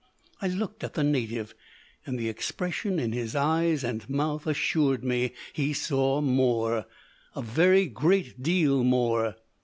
I 0.41 0.47
looked 0.47 0.83
at 0.83 0.95
the 0.95 1.03
native, 1.03 1.53
and 2.07 2.17
the 2.17 2.27
expression 2.27 2.97
in 2.97 3.11
his 3.11 3.35
eyes 3.35 3.83
and 3.83 4.09
mouth 4.09 4.47
assured 4.47 5.03
me 5.03 5.33
he 5.53 5.73
saw 5.73 6.21
more 6.21 6.87
a 7.35 7.43
very 7.43 7.85
great 7.85 8.41
deal 8.41 8.83
more. 8.83 9.35